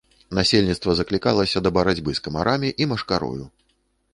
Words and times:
Насельніцтва 0.37 0.95
заклікалася 0.99 1.61
да 1.65 1.73
барацьбы 1.77 2.11
з 2.21 2.27
камарамі 2.29 2.69
і 2.85 2.89
машкарою. 2.95 3.45